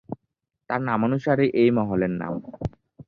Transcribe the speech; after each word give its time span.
তাঁর 0.69 0.81
নামানুসারেই 0.81 1.49
এই 1.53 1.69
মহলের 1.71 2.13
নাম। 2.13 2.33